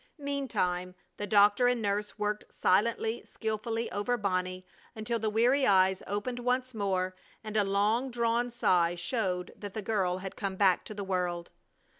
[0.17, 6.39] Meantime the doctor and nurse worked silently, skilfully over Bonnie until the weary eyes opened
[6.39, 10.95] once more, and a long drawn sigh showed that the girl had come back to
[10.95, 11.51] the world.